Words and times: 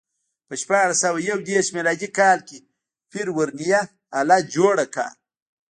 په 0.47 0.53
شپاړس 0.61 0.97
سوه 1.03 1.19
یو 1.29 1.37
دېرش 1.49 1.67
میلادي 1.77 2.09
کال 2.19 2.39
کې 2.47 2.57
پير 3.11 3.27
ورنیه 3.37 3.81
آله 4.19 4.37
جوړه 4.55 4.85
کړه. 4.93 5.09